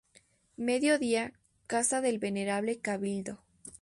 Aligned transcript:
Mediodía, 0.57 1.31
casa 1.67 2.01
del 2.01 2.17
venerable 2.17 2.79
Cabildo. 2.79 3.43